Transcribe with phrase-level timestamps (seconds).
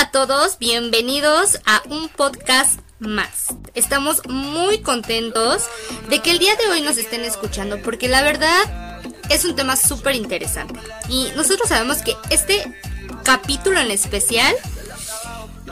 [0.00, 3.48] A todos, bienvenidos a un podcast más.
[3.74, 5.64] Estamos muy contentos
[6.08, 9.76] de que el día de hoy nos estén escuchando porque la verdad es un tema
[9.76, 10.80] súper interesante.
[11.10, 12.74] Y nosotros sabemos que este
[13.24, 14.54] capítulo en especial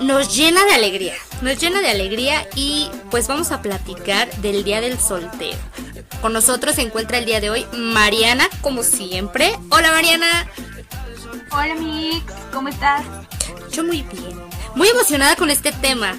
[0.03, 1.15] nos llena de alegría.
[1.41, 5.57] Nos llena de alegría y pues vamos a platicar del Día del Soltero.
[6.21, 9.59] Con nosotros se encuentra el día de hoy Mariana, como siempre.
[9.71, 10.47] Hola Mariana.
[11.51, 13.05] Hola Mix, ¿cómo estás?
[13.73, 14.41] Yo muy bien.
[14.75, 16.15] Muy emocionada con este tema.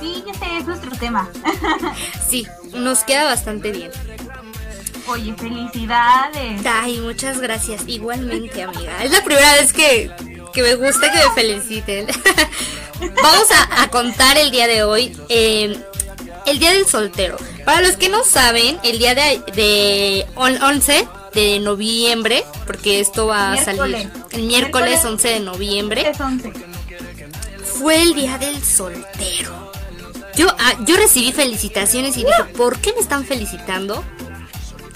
[0.00, 1.28] Sí, este es nuestro tema.
[2.28, 3.90] sí, nos queda bastante bien.
[5.06, 6.62] Oye, felicidades.
[6.64, 7.82] Ay, muchas gracias.
[7.86, 9.02] Igualmente, amiga.
[9.02, 10.10] Es la primera vez que,
[10.56, 12.06] me gusta que me feliciten.
[13.22, 15.16] Vamos a, contar el día de hoy.
[15.28, 15.78] Eh,
[16.46, 17.36] el día del soltero.
[17.64, 23.52] Para los que no saben, el día de, de 11 de noviembre, porque esto va
[23.52, 26.12] a salir el miércoles, 11 de noviembre,
[27.64, 29.72] fue el día del soltero.
[30.36, 34.04] Yo, ah, yo recibí felicitaciones y dije, ¿por qué me están felicitando?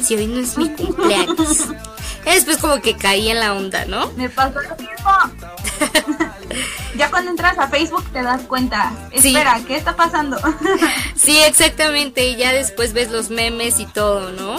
[0.03, 1.69] Si hoy no es mi cumpleaños.
[2.25, 4.11] Después como que caí en la onda, ¿no?
[4.13, 6.25] Me pasó lo mismo.
[6.97, 8.93] ya cuando entras a Facebook te das cuenta.
[9.11, 10.39] Espera, ¿qué está pasando?
[11.15, 12.29] sí, exactamente.
[12.29, 14.57] Y ya después ves los memes y todo, ¿no?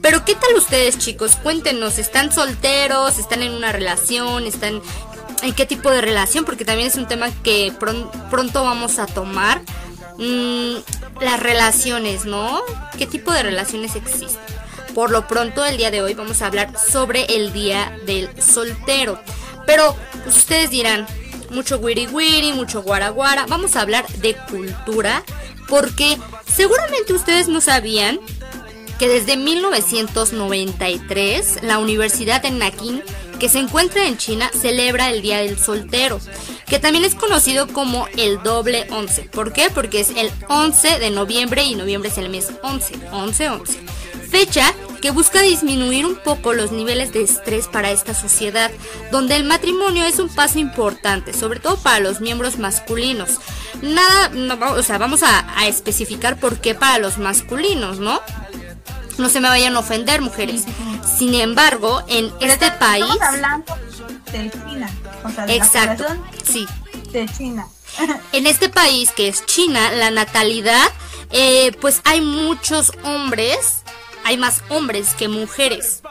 [0.00, 1.36] Pero ¿qué tal ustedes, chicos?
[1.36, 3.18] Cuéntenos, ¿están solteros?
[3.18, 4.46] ¿Están en una relación?
[4.46, 4.80] ¿Están
[5.42, 6.44] en qué tipo de relación?
[6.44, 9.60] Porque también es un tema que pronto vamos a tomar.
[10.18, 10.76] Mm,
[11.20, 12.60] las relaciones, ¿no?
[12.98, 14.40] ¿Qué tipo de relaciones existen?
[14.94, 19.18] Por lo pronto, el día de hoy vamos a hablar sobre el día del soltero.
[19.66, 21.06] Pero pues, ustedes dirán,
[21.54, 23.46] mucho wiri wiri, mucho guaraguara.
[23.46, 25.24] Vamos a hablar de cultura
[25.68, 28.18] porque seguramente ustedes no sabían
[28.98, 33.02] que desde 1993 la Universidad de Nakin,
[33.38, 36.20] que se encuentra en China, celebra el Día del Soltero,
[36.66, 39.22] que también es conocido como el doble 11.
[39.24, 39.68] ¿Por qué?
[39.70, 43.78] Porque es el 11 de noviembre y noviembre es el mes 11, 11, 11.
[44.30, 48.70] Fecha que busca disminuir un poco los niveles de estrés para esta sociedad,
[49.12, 53.32] donde el matrimonio es un paso importante, sobre todo para los miembros masculinos.
[53.82, 54.30] Nada,
[54.72, 58.22] o sea, vamos a, especificar por qué para los masculinos, ¿no?
[59.18, 60.64] No se me vayan a ofender, mujeres.
[61.18, 63.04] Sin embargo, en este país.
[63.04, 63.74] Estamos hablando
[64.32, 64.90] de China.
[65.22, 66.06] O sea, de Exacto.
[66.50, 66.66] sí.
[67.12, 67.66] De China.
[68.32, 70.88] en este país que es China, la natalidad,
[71.30, 73.83] eh, pues hay muchos hombres
[74.24, 76.02] hay más hombres que mujeres.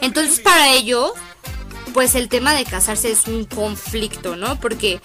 [0.00, 1.14] Entonces para ello,
[1.94, 4.58] pues el tema de casarse es un conflicto, ¿no?
[4.60, 5.00] Porque,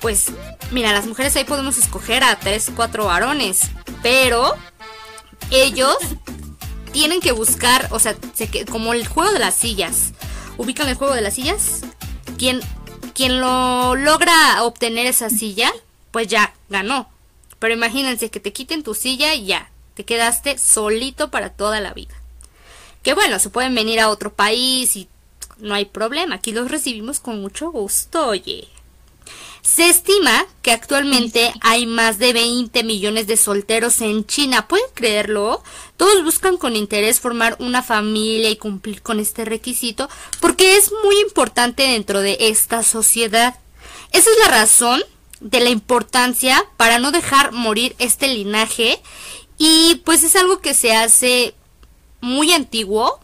[0.00, 0.26] pues,
[0.70, 3.62] mira, las mujeres ahí podemos escoger a tres, cuatro varones,
[4.02, 4.54] pero
[5.50, 5.96] ellos
[6.92, 8.16] tienen que buscar, o sea,
[8.70, 10.12] como el juego de las sillas.
[10.56, 11.80] ¿Ubican el juego de las sillas?
[12.36, 12.60] Quien,
[13.14, 15.72] quien lo logra obtener esa silla,
[16.10, 17.08] pues ya ganó.
[17.58, 21.92] Pero imagínense que te quiten tu silla y ya, te quedaste solito para toda la
[21.92, 22.14] vida.
[23.02, 25.08] Que bueno, se pueden venir a otro país y
[25.58, 28.68] no hay problema, aquí los recibimos con mucho gusto, oye.
[29.60, 34.68] Se estima que actualmente hay más de 20 millones de solteros en China.
[34.68, 35.64] ¿Pueden creerlo?
[35.96, 41.18] Todos buscan con interés formar una familia y cumplir con este requisito porque es muy
[41.22, 43.58] importante dentro de esta sociedad.
[44.12, 45.02] Esa es la razón
[45.40, 49.02] de la importancia para no dejar morir este linaje
[49.58, 51.54] y pues es algo que se hace
[52.20, 53.18] muy antiguo,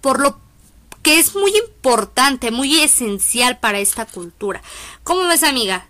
[0.00, 0.38] por lo
[1.02, 4.62] que es muy importante, muy esencial para esta cultura.
[5.02, 5.86] ¿Cómo ves, amiga?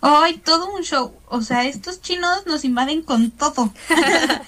[0.00, 1.14] Ay, todo un show.
[1.28, 3.72] O sea, estos chinos nos invaden con todo.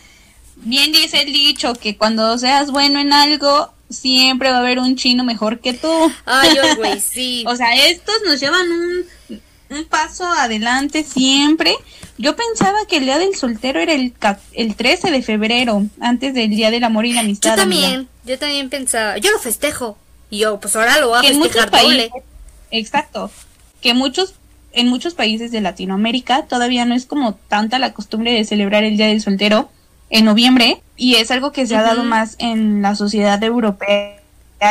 [0.57, 4.97] Bien dice el dicho que cuando seas bueno en algo, siempre va a haber un
[4.97, 6.13] chino mejor que tú.
[6.25, 7.45] Ay, güey, sí.
[7.47, 9.41] o sea, estos nos llevan un,
[9.71, 11.77] un paso adelante siempre
[12.19, 14.15] yo pensaba que el día del soltero era el,
[14.53, 17.51] el 13 de febrero, antes del día del amor y la amistad.
[17.51, 19.19] Yo también, yo también pensaba.
[19.19, 19.99] Yo lo festejo.
[20.31, 22.11] Y yo, pues ahora lo voy a festejar doble.
[22.71, 23.31] exacto.
[23.81, 24.35] Que muchos,
[24.73, 28.97] en muchos países de Latinoamérica todavía no es como tanta la costumbre de celebrar el
[28.97, 29.71] día del soltero
[30.11, 30.83] en noviembre.
[30.97, 34.23] Y es algo que se ha dado más en la sociedad europea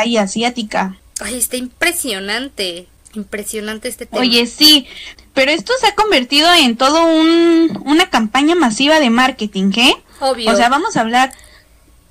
[0.04, 0.98] y asiática.
[1.20, 2.88] Ay, está impresionante.
[3.16, 4.20] Impresionante este tema.
[4.20, 4.86] Oye, sí,
[5.34, 9.96] pero esto se ha convertido en todo un, una campaña masiva de marketing, ¿eh?
[10.20, 10.52] Obvio.
[10.52, 11.32] O sea, vamos a hablar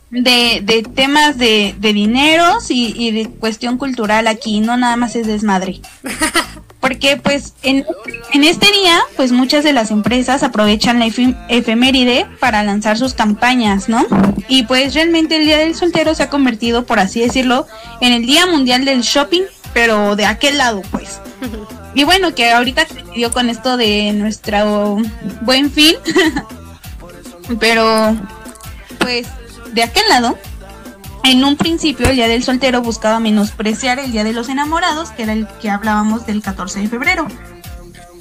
[0.09, 5.27] de, de temas de, de dineros y, de cuestión cultural aquí, no nada más es
[5.27, 5.81] desmadre.
[6.79, 7.83] Porque pues en,
[8.31, 11.07] en, este día, pues muchas de las empresas aprovechan la
[11.49, 14.05] efeméride para lanzar sus campañas, ¿no?
[14.47, 17.65] Y pues realmente el Día del Soltero se ha convertido, por así decirlo,
[18.01, 19.41] en el Día Mundial del Shopping
[19.75, 21.19] pero de aquel lado, pues.
[21.95, 24.97] y bueno, que ahorita dio con esto de nuestro
[25.41, 25.95] buen fin.
[27.59, 28.15] Pero,
[28.97, 29.27] pues,
[29.73, 30.35] de aquel lado,
[31.23, 35.21] en un principio el Día del Soltero buscaba menospreciar el Día de los Enamorados, que
[35.23, 37.27] era el que hablábamos del 14 de febrero.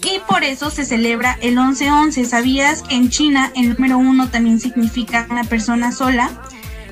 [0.03, 2.27] Y por eso se celebra el 11-11.
[2.27, 6.31] ¿Sabías que en China el número uno también significa una persona sola?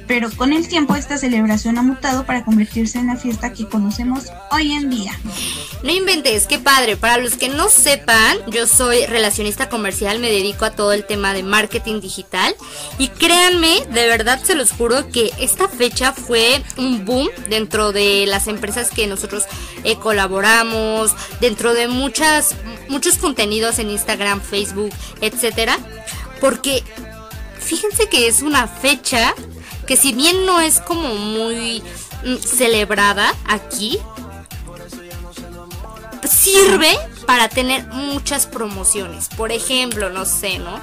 [0.07, 4.25] Pero con el tiempo esta celebración ha mutado para convertirse en la fiesta que conocemos
[4.51, 5.13] hoy en día.
[5.83, 6.97] No inventes, qué padre.
[6.97, 11.35] Para los que no sepan, yo soy relacionista comercial, me dedico a todo el tema
[11.35, 12.55] de marketing digital
[12.99, 18.27] y créanme, de verdad se los juro que esta fecha fue un boom dentro de
[18.27, 19.45] las empresas que nosotros
[19.85, 22.55] eh, colaboramos, dentro de muchas
[22.89, 24.91] muchos contenidos en Instagram, Facebook,
[25.21, 25.79] etcétera,
[26.41, 26.83] porque
[27.59, 29.35] fíjense que es una fecha
[29.87, 31.82] que si bien no es como muy
[32.25, 33.99] mm, celebrada aquí,
[36.29, 39.29] sirve para tener muchas promociones.
[39.37, 40.81] Por ejemplo, no sé, ¿no?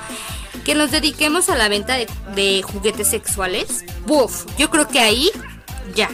[0.63, 3.85] Que nos dediquemos a la venta de, juguetes sexuales.
[4.05, 5.29] Buf, yo creo que ahí
[5.95, 6.09] ya.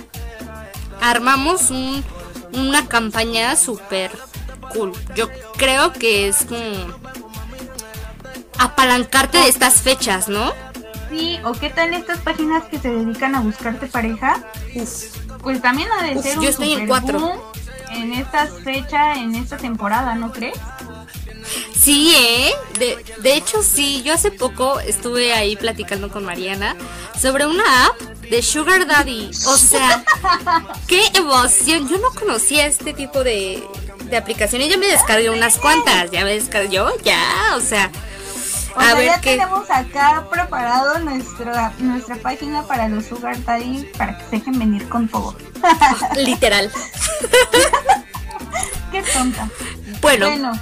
[1.01, 2.03] Armamos un,
[2.53, 4.11] una campaña súper
[4.73, 4.93] cool.
[5.15, 6.95] Yo creo que es como
[8.57, 10.53] apalancarte de estas fechas, ¿no?
[11.15, 14.43] Sí, o qué tal estas páginas que se dedican a buscarte pareja.
[15.41, 17.53] Pues también ha de ser un yo estoy en cuatro.
[17.91, 20.57] en esta fecha, en esta temporada, ¿no crees?
[21.73, 22.51] Sí, ¿eh?
[22.79, 24.01] De, de hecho, sí.
[24.03, 26.75] Yo hace poco estuve ahí platicando con Mariana
[27.17, 29.29] sobre una app de Sugar Daddy.
[29.47, 30.03] O sea,
[30.87, 31.87] qué emoción.
[31.87, 33.63] Yo no conocía este tipo de,
[34.09, 34.67] de aplicaciones.
[34.67, 36.11] Ya me descargué unas cuantas.
[36.11, 37.53] Ya me descargué yo, ya.
[37.55, 37.89] O sea,
[38.77, 44.23] a ver ya tenemos acá preparado nuestra nuestra página para los Sugar Daddy para que
[44.25, 45.35] se dejen venir con todo.
[46.15, 46.71] Literal.
[48.91, 49.49] Qué tonta.
[50.01, 50.53] Bueno.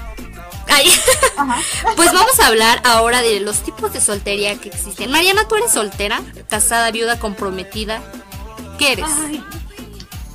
[1.96, 5.12] pues vamos a hablar ahora de los tipos de soltería que existen.
[5.12, 6.22] Mariana, ¿tú eres soltera?
[6.50, 8.02] ¿Casada, viuda, comprometida?
[8.78, 9.06] ¿Qué eres?
[9.26, 9.44] Ay,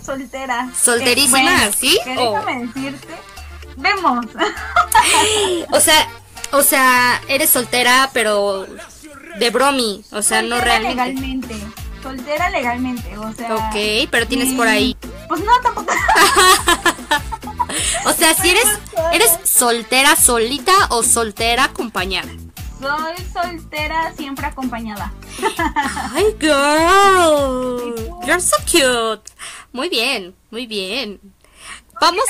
[0.05, 0.71] soltera.
[0.81, 1.73] ¿Solterísima?
[1.73, 1.99] ¿Sí?
[2.05, 3.09] déjame decirte.
[3.77, 4.27] Vemos.
[5.71, 6.09] o sea,
[6.53, 8.67] o sea, eres soltera, pero
[9.39, 10.95] de bromi, o sea, no realmente.
[10.95, 11.55] legalmente.
[12.03, 13.55] Soltera legalmente, o sea.
[13.55, 14.97] Ok, pero tienes por ahí.
[15.29, 15.93] Pues no, tampoco.
[18.07, 18.67] o sea, si eres
[19.13, 22.31] eres soltera solita o soltera acompañada.
[22.81, 25.13] Soy soltera siempre acompañada.
[26.15, 27.95] Ay, girl.
[28.25, 29.33] You're so cute.
[29.73, 31.21] Muy bien, muy bien.
[32.01, 32.25] Vamos.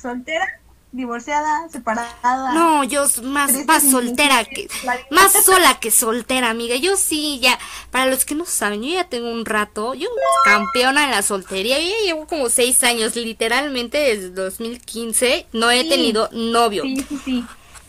[0.00, 0.60] Soltera
[0.94, 2.52] divorciada, separada.
[2.52, 4.68] No, yo más, más soltera que,
[5.10, 6.76] más sola que soltera, amiga.
[6.76, 7.58] Yo sí, ya,
[7.90, 10.08] para los que no saben, yo ya tengo un rato, yo
[10.44, 15.84] campeona en la soltería, yo ya llevo como seis años, literalmente desde 2015, no he
[15.88, 16.84] tenido novio.
[16.84, 17.44] Sí, sí, sí.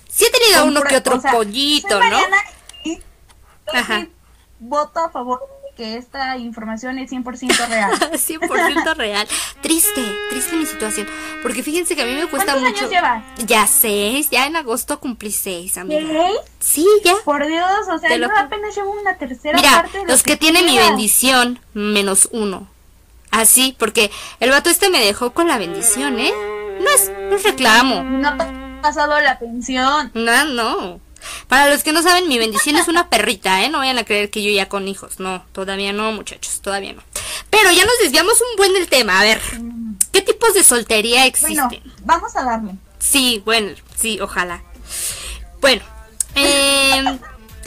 [0.09, 2.19] Sí he tenido uno que otro pollito, ¿no?
[3.73, 4.07] Ajá.
[4.59, 5.41] Voto a favor
[5.75, 7.91] que esta información es 100% real.
[7.99, 9.27] 100% real.
[9.61, 11.07] Triste, triste mi situación.
[11.43, 12.85] Porque fíjense que a mí me cuesta ¿Cuántos mucho.
[12.85, 13.23] Años llevas?
[13.45, 16.07] Ya seis, ya en agosto cumplí seis, amiga.
[16.07, 16.39] ¿Seis?
[16.59, 17.13] Sí, ya.
[17.23, 20.65] Por Dios, o sea, yo apenas llevo una tercera Mira, parte de los que, tienen
[20.65, 22.67] mi bendición, menos uno.
[23.31, 26.33] Así, porque el vato este me dejó con la bendición, ¿eh?
[26.79, 28.03] No es, no es reclamo.
[28.03, 30.11] No ha pasado la pensión.
[30.13, 31.04] No, no.
[31.47, 33.69] Para los que no saben, mi bendición es una perrita, ¿eh?
[33.69, 35.19] No vayan a creer que yo ya con hijos.
[35.19, 37.03] No, todavía no, muchachos, todavía no.
[37.49, 39.19] Pero ya nos desviamos un buen del tema.
[39.19, 39.39] A ver,
[40.11, 41.67] ¿qué tipos de soltería existen?
[41.67, 42.71] Bueno, vamos a darle.
[42.99, 44.63] Sí, bueno, sí, ojalá.
[45.61, 45.83] Bueno,
[46.35, 47.03] eh,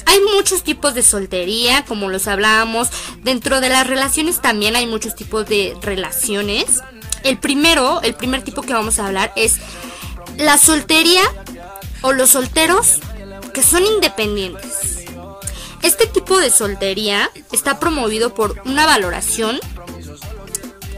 [0.06, 2.88] hay muchos tipos de soltería, como los hablábamos.
[3.22, 6.82] Dentro de las relaciones también hay muchos tipos de relaciones.
[7.24, 9.56] El primero, el primer tipo que vamos a hablar es
[10.36, 11.22] la soltería
[12.02, 13.00] o los solteros
[13.62, 15.04] son independientes.
[15.82, 19.60] Este tipo de soltería está promovido por una valoración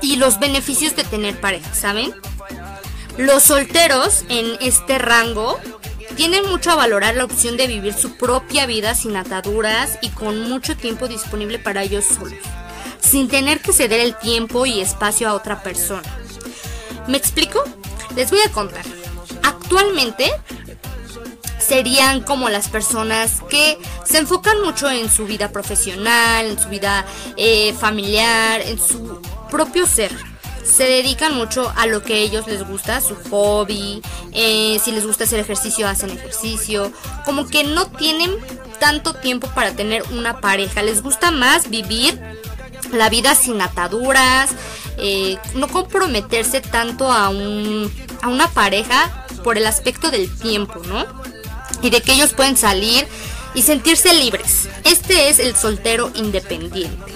[0.02, 2.14] y los beneficios de tener pareja, ¿saben?
[3.18, 5.58] Los solteros en este rango
[6.16, 10.48] tienen mucho a valorar la opción de vivir su propia vida sin ataduras y con
[10.48, 12.38] mucho tiempo disponible para ellos solos,
[13.00, 16.02] sin tener que ceder el tiempo y espacio a otra persona.
[17.06, 17.62] ¿Me explico?
[18.16, 18.84] Les voy a contar.
[19.42, 20.30] Actualmente
[21.60, 27.04] serían como las personas que se enfocan mucho en su vida profesional, en su vida
[27.36, 30.12] eh, familiar, en su propio ser.
[30.64, 34.02] Se dedican mucho a lo que a ellos les gusta, su hobby,
[34.32, 36.92] eh, si les gusta hacer ejercicio, hacen ejercicio,
[37.24, 38.30] como que no tienen
[38.78, 42.20] tanto tiempo para tener una pareja, les gusta más vivir
[42.92, 44.50] la vida sin ataduras,
[44.98, 47.90] eh, no comprometerse tanto a, un,
[48.22, 51.19] a una pareja por el aspecto del tiempo, ¿no?
[51.82, 53.06] Y de que ellos pueden salir
[53.54, 54.68] y sentirse libres.
[54.84, 57.12] Este es el soltero independiente.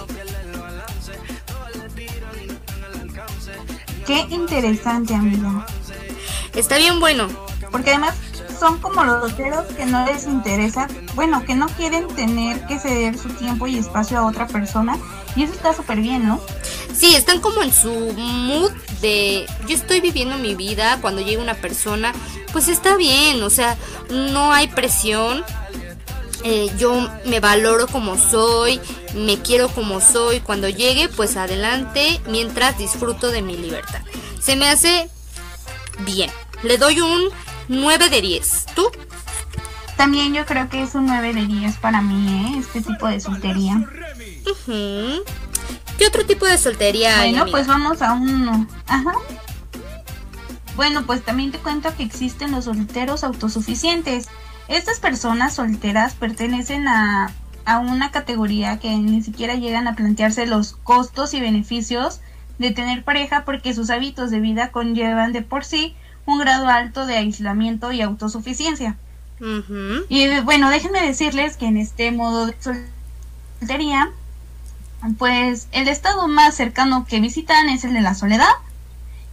[4.07, 5.67] Qué interesante, amiga.
[6.55, 7.29] Está bien bueno.
[7.71, 8.15] Porque además
[8.59, 13.19] son como los solteros que no les interesa, bueno, que no quieren tener que ceder
[13.19, 14.97] su tiempo y espacio a otra persona.
[15.37, 16.41] Y eso está súper bien, ¿no?
[16.95, 21.55] Sí, están como en su mood de yo estoy viviendo mi vida, cuando llega una
[21.55, 22.13] persona,
[22.53, 23.77] pues está bien, o sea,
[24.11, 25.45] no hay presión.
[26.47, 28.79] Eh, yo me valoro como soy,
[29.15, 30.41] me quiero como soy.
[30.41, 34.03] Cuando llegue, pues adelante, mientras disfruto de mi libertad.
[34.43, 35.09] Se me hace
[36.01, 36.31] bien.
[36.63, 37.31] Le doy un
[37.69, 38.67] 9 de 10.
[38.75, 38.91] ¿Tú?
[39.97, 42.59] También yo creo que es un 9 de 10 para mí, ¿eh?
[42.59, 43.81] este tipo de soltería.
[44.67, 47.31] ¿Qué otro tipo de soltería hay?
[47.31, 48.67] Bueno, pues vamos a uno.
[48.87, 49.13] Ajá.
[50.77, 54.29] Bueno, pues también te cuento que existen los solteros autosuficientes.
[54.69, 57.33] Estas personas solteras pertenecen a,
[57.65, 62.21] a una categoría que ni siquiera llegan a plantearse los costos y beneficios
[62.59, 65.95] de tener pareja porque sus hábitos de vida conllevan de por sí
[66.27, 68.97] un grado alto de aislamiento y autosuficiencia.
[70.09, 72.55] Y bueno, déjenme decirles que en este modo de
[73.61, 74.11] soltería,
[75.19, 78.53] pues el estado más cercano que visitan es el de la soledad.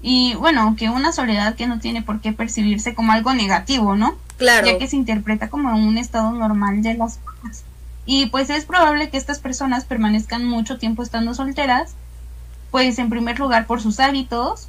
[0.01, 4.16] Y bueno, que una soledad que no tiene por qué percibirse como algo negativo, ¿no?
[4.38, 4.66] Claro.
[4.66, 7.63] Ya que se interpreta como un estado normal de las cosas.
[8.06, 11.94] Y pues es probable que estas personas permanezcan mucho tiempo estando solteras,
[12.72, 14.68] pues en primer lugar por sus hábitos,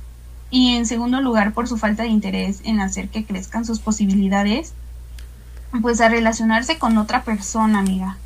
[0.52, 4.74] y en segundo lugar por su falta de interés en hacer que crezcan sus posibilidades,
[5.80, 8.18] pues a relacionarse con otra persona, amiga.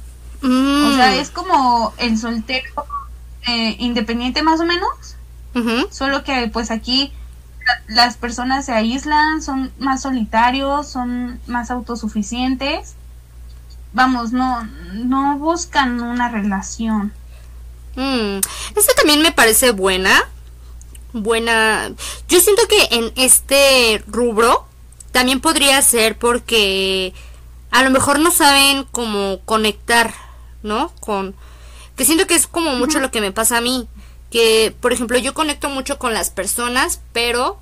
[0.47, 1.21] O sea, mm.
[1.21, 2.87] es como el soltero
[3.47, 5.17] eh, independiente más o menos,
[5.91, 7.13] solo que pues aquí
[7.89, 12.95] las personas se aíslan, son más solitarios, son más autosuficientes.
[13.93, 17.13] Vamos, no, no buscan una relación.
[17.97, 18.41] Mm.
[18.77, 20.23] Esta también me parece buena,
[21.13, 21.91] buena.
[22.29, 24.67] Yo siento que en este rubro
[25.13, 27.15] también podría ser porque
[27.71, 30.13] a lo mejor no saben cómo conectar,
[30.67, 30.93] ¿no?
[31.01, 31.35] Con
[31.97, 33.89] que siento que es como mucho lo que me pasa a mí,
[34.31, 37.59] que por ejemplo yo conecto mucho con las personas, pero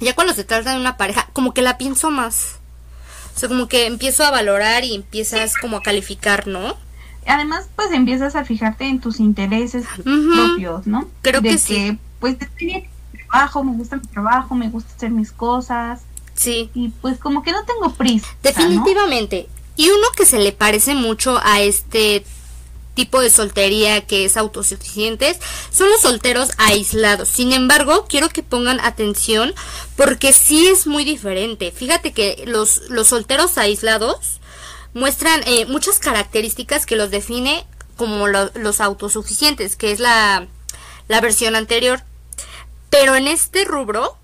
[0.00, 2.56] ya cuando se trata de una pareja, como que la pienso más.
[3.36, 6.76] O sea, como que empiezo a valorar y empiezas como a calificar, ¿no?
[7.26, 11.08] Además, pues empiezas a fijarte en tus intereses propios, ¿no?
[11.22, 12.84] Creo que, sí pues estoy bien
[13.28, 16.02] trabajo, me gusta mi trabajo, me gusta hacer mis cosas.
[16.34, 16.70] Sí.
[16.72, 18.28] Y pues como que no tengo prisa.
[18.44, 19.48] Definitivamente.
[19.76, 22.24] Y uno que se le parece mucho a este
[22.94, 25.38] tipo de soltería que es autosuficientes
[25.70, 27.28] son los solteros aislados.
[27.28, 29.54] Sin embargo, quiero que pongan atención
[29.96, 31.72] porque sí es muy diferente.
[31.72, 34.40] Fíjate que los, los solteros aislados
[34.94, 40.46] muestran eh, muchas características que los define como los autosuficientes, que es la,
[41.08, 42.02] la versión anterior.
[42.90, 44.16] Pero en este rubro,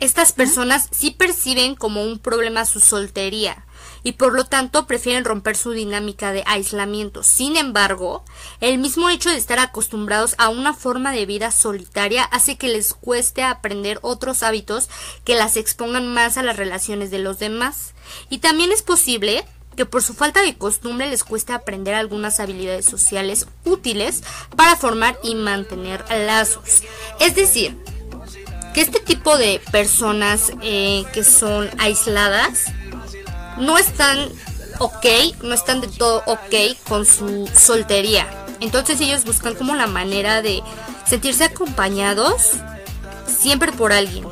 [0.00, 3.64] estas personas sí perciben como un problema su soltería
[4.02, 7.22] y por lo tanto prefieren romper su dinámica de aislamiento.
[7.22, 8.24] Sin embargo,
[8.60, 12.94] el mismo hecho de estar acostumbrados a una forma de vida solitaria hace que les
[12.94, 14.88] cueste aprender otros hábitos
[15.24, 17.94] que las expongan más a las relaciones de los demás.
[18.28, 19.44] Y también es posible
[19.76, 24.22] que por su falta de costumbre les cueste aprender algunas habilidades sociales útiles
[24.56, 26.82] para formar y mantener lazos.
[27.20, 27.76] Es decir,
[28.74, 32.72] que este tipo de personas eh, que son aisladas
[33.58, 34.28] no están
[34.78, 35.06] ok,
[35.42, 38.26] no están de todo ok con su soltería.
[38.60, 40.62] Entonces ellos buscan como la manera de
[41.06, 42.50] sentirse acompañados
[43.26, 44.24] siempre por alguien.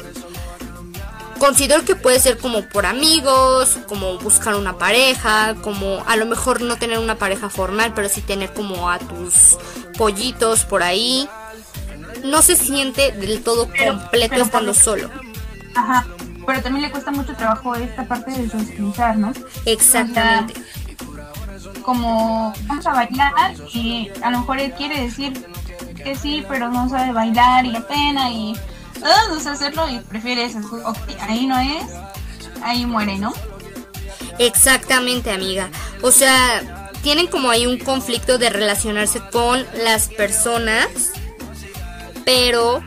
[1.39, 6.61] Considero que puede ser como por amigos, como buscar una pareja, como a lo mejor
[6.61, 9.57] no tener una pareja formal, pero sí tener como a tus
[9.97, 11.29] pollitos por ahí
[12.25, 15.11] no se siente del todo completo estando solo.
[15.75, 16.07] Ajá,
[16.47, 19.33] pero también le cuesta mucho trabajo esta parte de socializar, ¿no?
[19.67, 20.55] Exactamente.
[21.83, 25.47] como vamos a bailar y a lo mejor él quiere decir
[26.03, 28.55] que sí, pero no sabe bailar y la pena y
[29.29, 30.59] no sé hacerlo y prefiere eso.
[31.21, 31.85] ahí no es,
[32.63, 33.33] ahí muere, ¿no?
[34.39, 35.69] Exactamente, amiga.
[36.03, 40.89] O sea, tienen como ahí un conflicto de relacionarse con las personas
[42.25, 42.83] pero,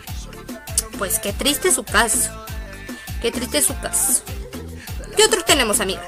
[0.97, 2.42] pues qué triste su caso.
[3.23, 4.21] Qué triste su caso.
[5.15, 6.01] ¿Qué otro tenemos, amiga?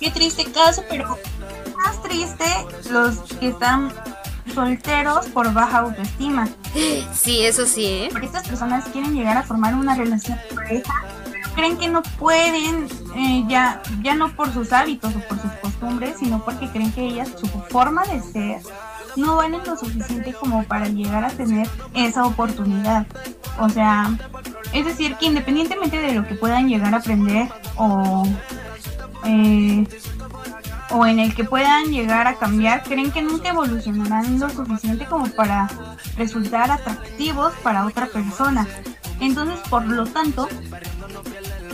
[0.00, 1.18] Qué triste caso, pero
[1.76, 2.46] más triste
[2.90, 3.92] los que están
[4.54, 6.48] solteros por baja autoestima.
[7.12, 8.08] Sí, eso sí, ¿eh?
[8.10, 12.02] Porque estas personas quieren llegar a formar una relación de pareja, pero creen que no
[12.18, 16.92] pueden, eh, ya, ya no por sus hábitos o por sus costumbres, sino porque creen
[16.92, 18.62] que ellas, su forma de ser,
[19.16, 23.06] no valen lo suficiente como para llegar a tener esa oportunidad.
[23.58, 24.10] O sea,
[24.72, 28.26] es decir, que independientemente de lo que puedan llegar a aprender o,
[29.24, 29.86] eh,
[30.90, 35.26] o en el que puedan llegar a cambiar, creen que nunca evolucionarán lo suficiente como
[35.28, 35.68] para
[36.16, 38.66] resultar atractivos para otra persona.
[39.20, 40.48] Entonces, por lo tanto,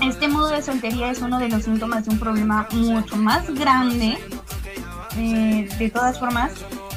[0.02, 4.18] este modo de soltería es uno de los síntomas de un problema mucho más grande.
[5.16, 6.52] Eh, de todas formas,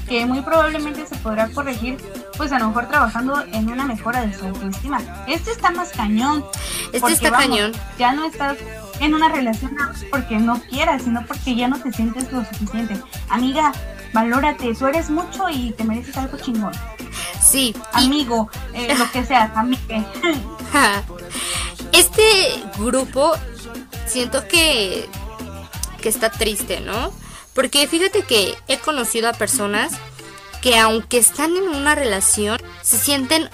[0.09, 1.97] que muy probablemente se podrá corregir,
[2.35, 4.99] pues a lo mejor trabajando en una mejora de su autoestima.
[5.27, 6.43] Este está más cañón.
[6.91, 7.71] Este está cañón.
[7.99, 8.57] Ya no estás
[8.99, 9.77] en una relación
[10.09, 12.97] porque no quieras, sino porque ya no te sientes lo suficiente.
[13.29, 13.71] Amiga,
[14.11, 16.73] valórate, tú eres mucho y te mereces algo chingón.
[17.39, 17.75] Sí.
[17.93, 20.05] Amigo, eh, lo que sea, amiga.
[21.91, 23.33] este grupo
[24.07, 25.07] siento que,
[26.01, 27.11] que está triste, ¿no?
[27.59, 29.91] Porque fíjate que he conocido a personas
[30.61, 33.49] que aunque están en una relación, se sienten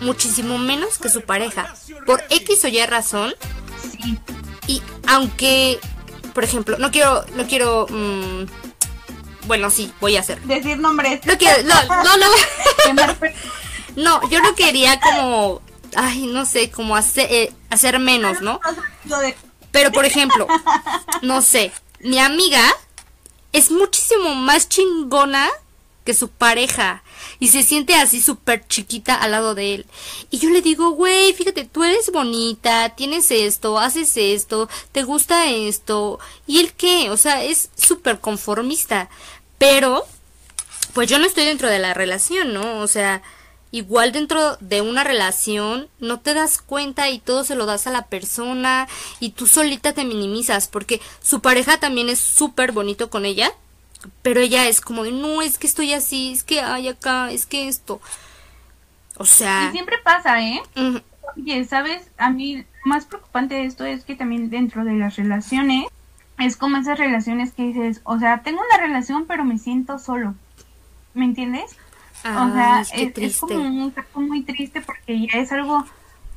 [0.00, 1.74] muchísimo menos que su pareja.
[2.06, 3.34] Por X o Y razón.
[4.66, 5.78] Y aunque,
[6.32, 7.86] por ejemplo, no quiero, no quiero...
[7.90, 8.46] Mm,
[9.46, 10.40] bueno, sí, voy a hacer.
[10.44, 11.20] Decir nombres.
[11.26, 13.14] No quiero, no, no, no.
[13.96, 15.60] no, yo no quería como,
[15.96, 18.58] ay, no sé, como hacer, eh, hacer menos, ¿no?
[19.70, 20.46] Pero, por ejemplo,
[21.20, 22.64] no sé, mi amiga
[23.52, 25.48] es muchísimo más chingona
[26.04, 27.02] que su pareja
[27.38, 29.86] y se siente así súper chiquita al lado de él.
[30.30, 35.50] Y yo le digo, güey, fíjate, tú eres bonita, tienes esto, haces esto, te gusta
[35.50, 36.18] esto.
[36.46, 37.10] ¿Y él qué?
[37.10, 39.08] O sea, es súper conformista.
[39.58, 40.06] Pero,
[40.94, 42.80] pues yo no estoy dentro de la relación, ¿no?
[42.80, 43.22] O sea,
[43.70, 47.90] igual dentro de una relación no te das cuenta y todo se lo das a
[47.90, 48.88] la persona
[49.20, 53.52] y tú solita te minimizas porque su pareja también es súper bonito con ella,
[54.22, 57.46] pero ella es como de no, es que estoy así, es que hay acá, es
[57.46, 58.00] que esto.
[59.16, 59.66] O sea...
[59.68, 60.62] Y siempre pasa, ¿eh?
[61.36, 62.08] Oye, ¿sabes?
[62.16, 65.86] A mí más preocupante de esto es que también dentro de las relaciones
[66.38, 70.34] es como esas relaciones que dices, o sea, tengo una relación pero me siento solo.
[71.14, 71.76] ¿Me entiendes?
[72.24, 75.84] O sea, es, como un caso muy triste porque ya es algo,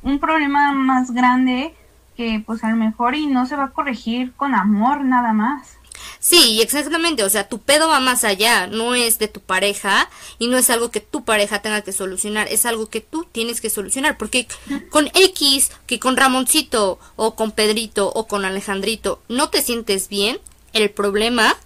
[0.02, 1.74] un problema más grande
[2.16, 5.78] que pues a lo mejor y no se va a corregir con amor nada más.
[6.18, 10.46] Sí, exactamente, o sea, tu pedo va más allá, no es de tu pareja y
[10.46, 13.70] no es algo que tu pareja tenga que solucionar, es algo que tú tienes que
[13.70, 14.46] solucionar, porque
[14.90, 20.38] con X, que con Ramoncito o con Pedrito o con Alejandrito no te sientes bien,
[20.72, 21.56] el problema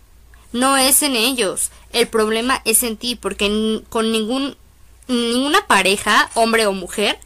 [0.52, 4.56] no es en ellos, el problema es en ti, porque con ningún,
[5.08, 7.18] ninguna pareja, hombre o mujer,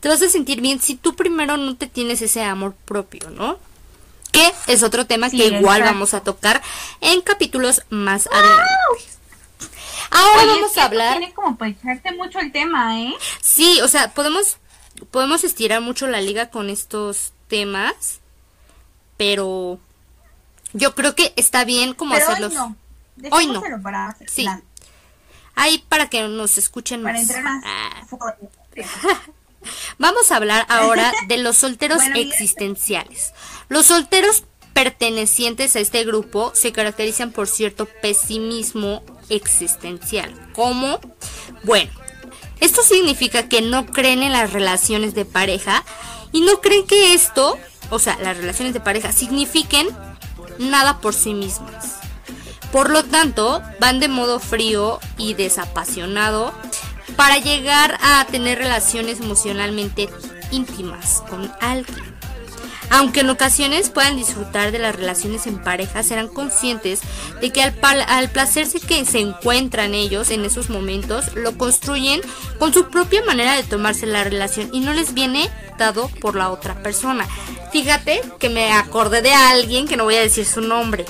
[0.00, 3.58] te vas a sentir bien si tú primero no te tienes ese amor propio, ¿no?
[4.32, 6.60] Que es otro tema que igual vamos a tocar
[7.00, 9.04] en capítulos más adelante.
[10.10, 11.18] Ahora vamos a hablar.
[11.18, 11.56] Tiene como
[12.16, 13.14] mucho el tema, ¿eh?
[13.40, 14.58] Sí, o sea, podemos
[15.10, 18.20] podemos estirar mucho la liga con estos temas,
[19.16, 19.78] pero
[20.74, 22.52] yo creo que está bien como hacerlos.
[23.30, 23.62] Hoy no.
[23.82, 24.46] para sí.
[25.54, 27.30] Ahí para que nos escuchen más.
[27.64, 28.06] Ah.
[29.98, 33.32] Vamos a hablar ahora de los solteros existenciales.
[33.68, 40.34] Los solteros pertenecientes a este grupo se caracterizan por cierto pesimismo existencial.
[40.52, 40.98] ¿Cómo?
[41.62, 41.92] Bueno,
[42.60, 45.84] esto significa que no creen en las relaciones de pareja
[46.32, 47.56] y no creen que esto,
[47.90, 49.88] o sea, las relaciones de pareja, signifiquen
[50.58, 51.98] nada por sí mismas.
[52.72, 56.52] Por lo tanto, van de modo frío y desapasionado
[57.16, 60.08] para llegar a tener relaciones emocionalmente
[60.50, 62.14] íntimas con alguien.
[62.90, 67.00] Aunque en ocasiones puedan disfrutar de las relaciones en pareja, serán conscientes
[67.40, 67.74] de que al,
[68.08, 72.20] al, placerse que se encuentran ellos en esos momentos, lo construyen
[72.58, 75.50] con su propia manera de tomarse la relación y no les viene
[76.20, 77.26] por la otra persona.
[77.72, 81.04] Fíjate que me acordé de alguien que no voy a decir su nombre.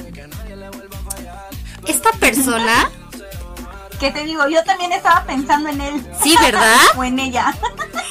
[1.86, 2.90] Esta persona...
[4.00, 4.48] ¿Qué te digo?
[4.48, 6.06] Yo también estaba pensando en él.
[6.22, 6.80] Sí, ¿verdad?
[6.96, 7.54] o en ella.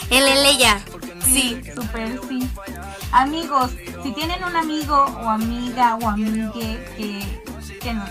[0.09, 0.79] En el ella.
[1.25, 2.47] Sí, súper, sí.
[3.11, 3.71] Amigos,
[4.03, 7.41] si tienen un amigo o amiga o amigue que,
[7.81, 8.05] que, no,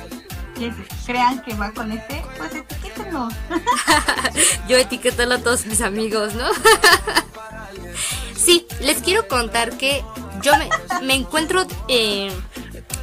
[0.58, 0.72] que
[1.06, 3.32] crean que va con este, pues etiquétenlos.
[4.68, 6.46] Yo etiqueto a todos mis amigos, ¿no?
[8.42, 10.04] Sí, les quiero contar que
[10.42, 10.68] yo me,
[11.06, 12.32] me encuentro eh,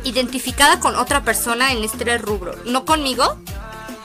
[0.04, 2.56] identificada con otra persona en este rubro.
[2.66, 3.38] No conmigo,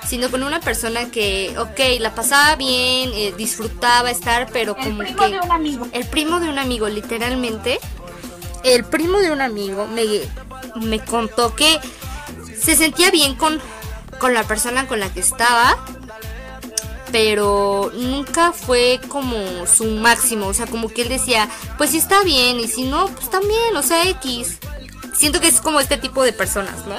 [0.07, 4.99] sino con una persona que, ok, la pasaba bien, eh, disfrutaba estar, pero El como
[4.99, 5.31] primo que...
[5.31, 5.88] de un amigo.
[5.92, 7.79] El primo de un amigo, literalmente.
[8.62, 10.05] El primo de un amigo me,
[10.87, 11.79] me contó que
[12.59, 13.61] se sentía bien con,
[14.18, 15.77] con la persona con la que estaba,
[17.14, 19.37] pero nunca fue como
[19.68, 20.48] su máximo.
[20.48, 21.48] O sea, como que él decía,
[21.79, 24.59] pues sí está bien, y si no, pues también, o sea, X.
[25.14, 26.96] Siento que es como este tipo de personas, ¿no?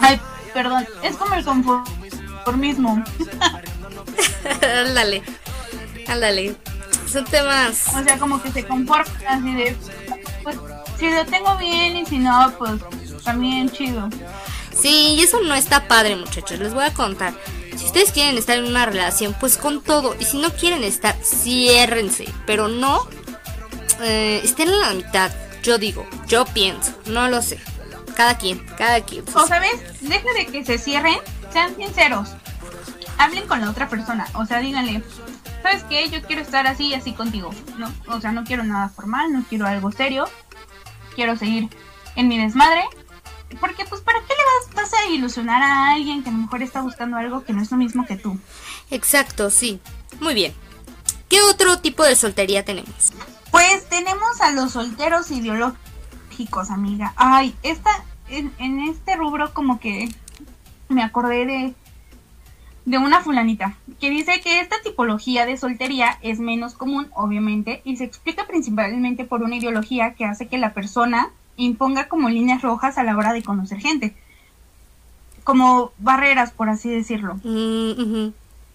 [0.00, 0.20] Ay,
[0.52, 3.04] perdón, es como el conformismo.
[4.84, 5.22] ándale,
[6.08, 6.56] ándale.
[7.08, 7.94] Son temas.
[7.94, 9.76] O sea, como que se conforman así de,
[10.42, 10.56] pues
[10.98, 12.72] si lo tengo bien y si no, pues
[13.22, 14.08] también chido.
[14.76, 16.58] Sí, y eso no está padre, muchachos.
[16.58, 17.34] Les voy a contar.
[17.78, 20.16] Si ustedes quieren estar en una relación, pues con todo.
[20.18, 22.26] Y si no quieren estar, ciérrense.
[22.44, 23.06] Pero no
[24.02, 25.30] eh, estén en la mitad.
[25.62, 27.58] Yo digo, yo pienso, no lo sé.
[28.16, 29.24] Cada quien, cada quien.
[29.32, 31.18] O sabes, deja de que se cierren,
[31.52, 32.30] sean sinceros.
[33.16, 35.02] Hablen con la otra persona, o sea, díganle,
[35.62, 36.08] ¿sabes qué?
[36.08, 37.92] Yo quiero estar así y así contigo, ¿no?
[38.08, 40.28] O sea, no quiero nada formal, no quiero algo serio.
[41.14, 41.68] Quiero seguir
[42.16, 42.84] en mi desmadre.
[43.60, 46.62] Porque, pues, ¿para qué le vas, vas a ilusionar a alguien que a lo mejor
[46.62, 48.38] está buscando algo que no es lo mismo que tú?
[48.90, 49.80] Exacto, sí.
[50.20, 50.54] Muy bien.
[51.28, 53.12] ¿Qué otro tipo de soltería tenemos?
[53.50, 57.12] Pues tenemos a los solteros ideológicos, amiga.
[57.16, 57.90] Ay, esta,
[58.28, 60.08] en, en este rubro como que
[60.88, 61.74] me acordé de,
[62.84, 67.96] de una fulanita que dice que esta tipología de soltería es menos común, obviamente, y
[67.96, 72.96] se explica principalmente por una ideología que hace que la persona imponga como líneas rojas
[72.96, 74.16] a la hora de conocer gente.
[75.44, 78.28] Como barreras, por así decirlo Mm,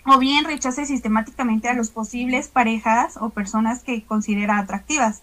[0.06, 5.22] o bien rechace sistemáticamente a los posibles parejas o personas que considera atractivas.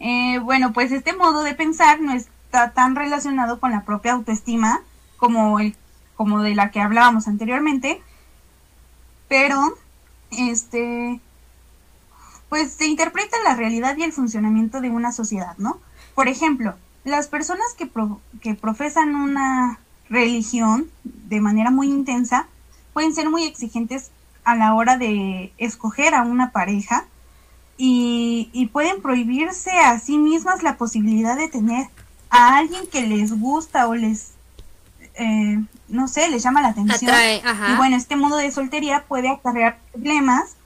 [0.00, 4.82] Eh, bueno, pues este modo de pensar no está tan relacionado con la propia autoestima
[5.16, 5.76] como el
[6.16, 8.00] como de la que hablábamos anteriormente,
[9.28, 9.76] pero
[10.30, 11.20] este
[12.48, 15.80] pues se interpreta la realidad y el funcionamiento de una sociedad, ¿no?
[16.14, 16.74] Por ejemplo,
[17.04, 22.46] las personas que, pro- que profesan una religión de manera muy intensa
[22.92, 24.10] pueden ser muy exigentes
[24.44, 27.06] a la hora de escoger a una pareja
[27.76, 31.88] y, y pueden prohibirse a sí mismas la posibilidad de tener
[32.30, 34.32] a alguien que les gusta o les,
[35.14, 37.10] eh, no sé, les llama la atención.
[37.10, 37.42] Atrae.
[37.72, 40.56] Y bueno, este modo de soltería puede acarrear problemas,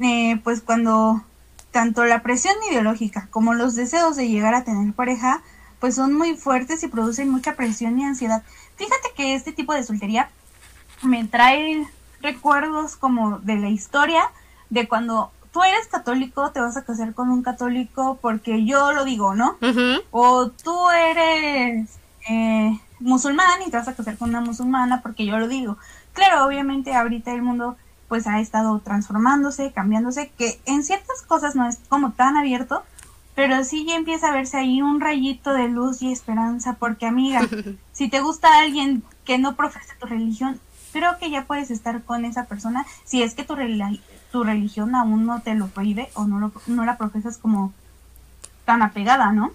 [0.00, 1.22] eh, pues cuando
[1.70, 5.42] tanto la presión ideológica como los deseos de llegar a tener pareja,
[5.80, 8.42] pues son muy fuertes y producen mucha presión y ansiedad.
[8.76, 10.30] Fíjate que este tipo de soltería
[11.02, 11.86] me trae
[12.20, 14.22] recuerdos como de la historia
[14.70, 19.04] de cuando tú eres católico, te vas a casar con un católico porque yo lo
[19.04, 19.56] digo, ¿no?
[20.10, 21.88] O tú eres
[22.28, 25.78] eh, musulmán y te vas a casar con una musulmana porque yo lo digo.
[26.12, 27.76] Claro, obviamente ahorita el mundo
[28.08, 32.82] pues ha estado transformándose, cambiándose, que en ciertas cosas no es como tan abierto,
[33.34, 37.46] pero sí ya empieza a verse ahí un rayito de luz y esperanza, porque amiga,
[37.92, 40.58] si te gusta alguien que no profesa tu religión,
[40.92, 43.56] creo que ya puedes estar con esa persona si es que tu,
[44.32, 47.72] tu religión aún no te lo prohíbe o no, lo, no la profesas como
[48.64, 49.52] tan apegada, ¿no?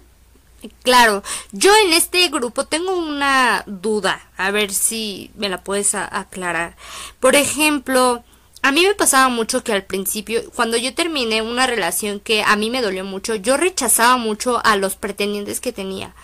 [0.82, 6.76] Claro, yo en este grupo tengo una duda, a ver si me la puedes aclarar.
[7.20, 8.24] Por ejemplo,
[8.64, 12.56] a mí me pasaba mucho que al principio, cuando yo terminé una relación que a
[12.56, 16.14] mí me dolió mucho, yo rechazaba mucho a los pretendientes que tenía.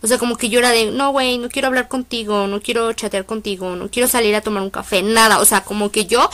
[0.00, 2.90] O sea, como que yo era de, no, güey, no quiero hablar contigo, no quiero
[2.94, 5.40] chatear contigo, no quiero salir a tomar un café, nada.
[5.40, 6.30] O sea, como que yo,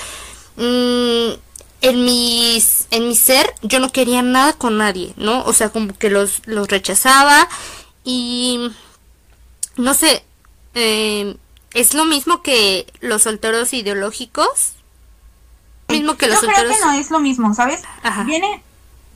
[0.55, 1.33] mm,
[1.81, 5.42] en mis, en mi ser, yo no quería nada con nadie, ¿no?
[5.46, 7.48] O sea, como que los, los rechazaba
[8.05, 8.70] y,
[9.76, 10.22] no sé,
[10.74, 11.35] eh,
[11.74, 14.76] es lo mismo que los solteros ideológicos.
[15.88, 17.83] Mismo que los Yo creo que no es lo mismo, ¿sabes?
[18.03, 18.25] Ajá.
[18.25, 18.62] Viene,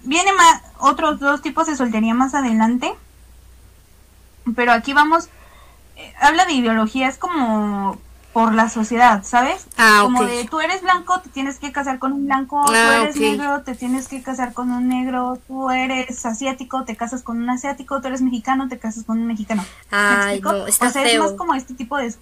[0.05, 2.95] viene más otros dos tipos de soltería más adelante.
[4.57, 5.29] Pero aquí vamos,
[5.97, 7.99] eh, habla de ideología, es como
[8.33, 9.67] por la sociedad, ¿sabes?
[9.77, 13.01] Ah, como de tú eres blanco, te tienes que casar con un blanco, tú Ah,
[13.03, 13.21] eres ok.
[13.23, 17.51] negro, te tienes que casar con un negro, tú eres asiático, te casas con un
[17.51, 19.63] asiático, tú eres mexicano, te casas con un mexicano.
[19.91, 20.53] ¿Me Ay, explico?
[20.53, 22.15] no, está o sea, es más como este tipo de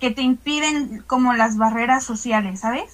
[0.00, 2.84] que te impiden como las barreras sociales, ¿sabes?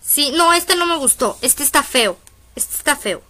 [0.00, 1.36] Sí, no, este no me gustó.
[1.42, 2.18] Este está feo.
[2.56, 3.22] Este está feo.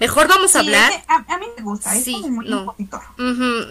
[0.00, 0.90] Mejor vamos a Sí, hablar.
[0.90, 2.74] ese- a, a mí me gusta, es Sí, como muy no.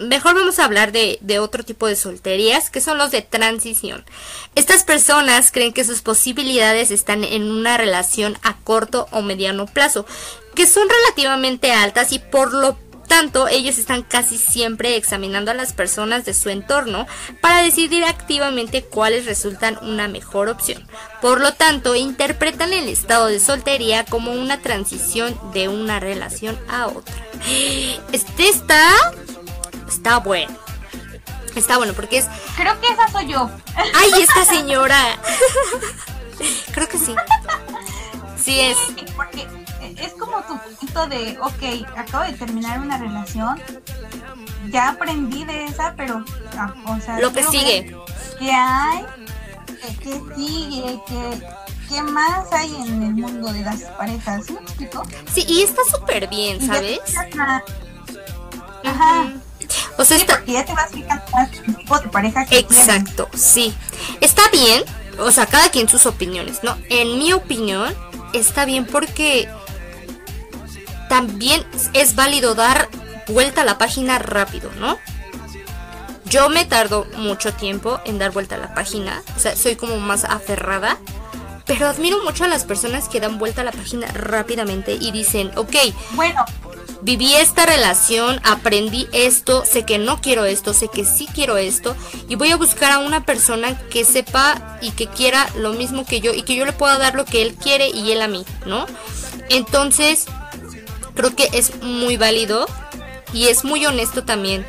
[0.08, 4.04] Mejor vamos a hablar de, de otro tipo de solterías, que son los de transición.
[4.54, 10.06] Estas personas creen que sus posibilidades están en una relación a corto o mediano plazo,
[10.54, 12.78] que son relativamente altas y por lo
[13.12, 17.06] tanto, ellos están casi siempre examinando a las personas de su entorno
[17.42, 20.88] para decidir activamente cuáles resultan una mejor opción.
[21.20, 26.86] Por lo tanto, interpretan el estado de soltería como una transición de una relación a
[26.86, 27.14] otra.
[28.12, 28.80] Este está...
[29.86, 30.56] Está bueno.
[31.54, 32.26] Está bueno porque es...
[32.56, 33.50] Creo que esa soy yo.
[33.76, 35.18] ¡Ay, esta señora!
[36.72, 37.14] Creo que sí.
[38.42, 38.76] Sí es.
[39.14, 39.46] Porque
[39.96, 43.60] es como tu punto de, ok, acabo de terminar una relación,
[44.70, 46.24] ya aprendí de esa, pero,
[46.56, 47.18] ah, o sea...
[47.20, 47.96] Lo que sigue.
[48.38, 49.04] ¿Qué hay?
[50.02, 51.00] ¿Qué, sigue?
[51.06, 51.42] ¿Qué,
[51.88, 54.46] ¿Qué más hay en el mundo de las parejas?
[54.46, 55.02] ¿Sí me explico?
[55.32, 57.00] Sí, y está súper bien, ¿sabes?
[58.84, 59.32] Ajá.
[59.98, 60.44] O sea, está...
[60.46, 63.74] ya te vas fijando más el tipo de pareja que Exacto, sí.
[64.20, 64.82] Está bien,
[65.18, 66.76] o sea, cada quien sus opiniones, ¿no?
[66.88, 67.94] En mi opinión,
[68.32, 69.48] está bien porque
[71.12, 72.88] también es válido dar
[73.28, 74.96] vuelta a la página rápido, ¿no?
[76.24, 79.98] Yo me tardo mucho tiempo en dar vuelta a la página, o sea, soy como
[79.98, 80.96] más aferrada,
[81.66, 85.50] pero admiro mucho a las personas que dan vuelta a la página rápidamente y dicen,
[85.54, 85.76] ok,
[86.12, 86.46] bueno,
[87.02, 91.94] viví esta relación, aprendí esto, sé que no quiero esto, sé que sí quiero esto
[92.26, 96.22] y voy a buscar a una persona que sepa y que quiera lo mismo que
[96.22, 98.46] yo y que yo le pueda dar lo que él quiere y él a mí,
[98.64, 98.86] ¿no?
[99.50, 100.24] Entonces,
[101.14, 102.66] creo que es muy válido
[103.32, 104.66] y es muy honesto también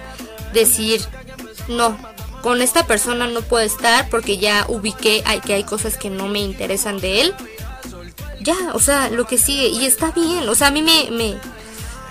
[0.54, 1.02] decir,
[1.68, 1.98] no,
[2.42, 6.28] con esta persona no puedo estar porque ya ubiqué hay, que hay cosas que no
[6.28, 7.36] me interesan de él.
[8.42, 9.68] Ya, o sea, lo que sigue.
[9.68, 10.48] Y está bien.
[10.50, 11.38] O sea, a mí me, me,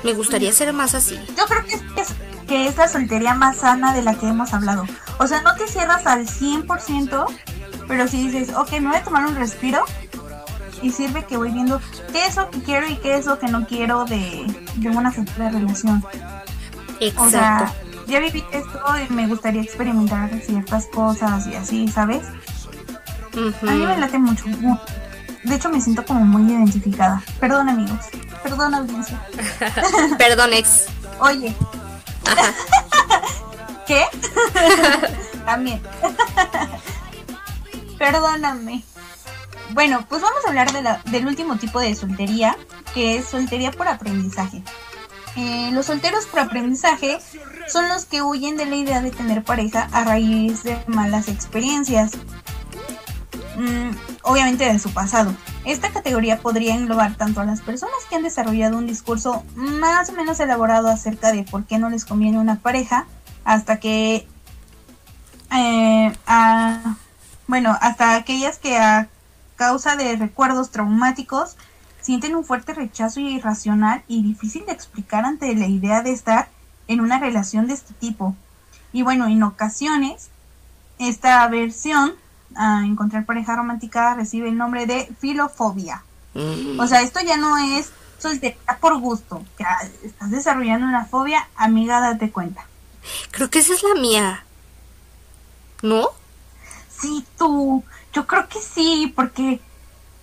[0.03, 1.21] me gustaría ser más así.
[1.37, 2.09] Yo creo que es,
[2.49, 4.87] que es la soltería más sana de la que hemos hablado.
[5.18, 7.27] O sea, no te cierras al 100%,
[7.87, 9.85] pero si dices, ok, me voy a tomar un respiro
[10.83, 11.81] y sirve que voy viendo
[12.12, 14.45] qué es lo que quiero y qué es lo que no quiero de,
[14.77, 16.05] de una futura relación.
[17.01, 17.23] Exacto.
[17.23, 17.73] O sea,
[18.07, 22.23] ya viví esto y me gustaría experimentar ciertas cosas y así, ¿sabes?
[23.35, 24.45] A mí me late mucho.
[25.45, 27.23] De hecho, me siento como muy identificada.
[27.40, 28.07] Perdón, amigos.
[28.42, 29.21] Perdón, audiencia.
[30.18, 30.87] Perdón, ex.
[31.21, 31.55] Oye.
[33.87, 34.05] ¿Qué?
[35.45, 35.83] También.
[37.99, 38.85] Perdóname.
[39.75, 42.57] Bueno, pues vamos a hablar de la, del último tipo de soltería,
[42.93, 44.63] que es soltería por aprendizaje.
[45.35, 47.19] Eh, los solteros por aprendizaje
[47.69, 52.13] son los que huyen de la idea de tener pareja a raíz de malas experiencias.
[53.57, 53.91] Mm,
[54.23, 55.35] obviamente de su pasado.
[55.65, 60.13] Esta categoría podría englobar tanto a las personas que han desarrollado un discurso más o
[60.13, 63.07] menos elaborado acerca de por qué no les conviene una pareja,
[63.45, 64.27] hasta que,
[65.51, 66.13] eh,
[67.47, 69.09] bueno, hasta aquellas que a
[69.57, 71.57] causa de recuerdos traumáticos
[72.01, 76.49] sienten un fuerte rechazo irracional y difícil de explicar ante la idea de estar
[76.88, 78.35] en una relación de este tipo.
[78.93, 80.29] Y bueno, en ocasiones,
[80.99, 82.15] esta versión
[82.55, 86.03] a encontrar pareja romántica recibe el nombre de filofobia.
[86.35, 86.79] Mm.
[86.81, 89.65] O sea, esto ya no es soltería por gusto, que
[90.05, 92.67] estás desarrollando una fobia, amiga, date cuenta.
[93.31, 94.45] Creo que esa es la mía.
[95.83, 96.09] ¿No?
[97.01, 97.83] Sí, tú.
[98.12, 99.61] Yo creo que sí, porque,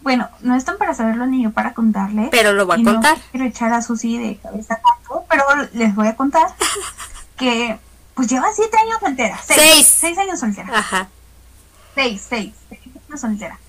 [0.01, 2.27] bueno, no están para saberlo ni yo para contarle.
[2.31, 3.17] Pero lo voy a contar.
[3.17, 6.47] No quiero echar a Susi de cabeza tanto, pero les voy a contar
[7.37, 7.79] que,
[8.13, 9.39] pues lleva siete años soltera.
[9.45, 9.61] Seis.
[9.61, 9.87] Seis.
[9.87, 10.69] Seis años soltera.
[10.77, 11.09] Ajá.
[11.95, 12.53] Seis, seis.
[12.69, 13.59] seis años soltera.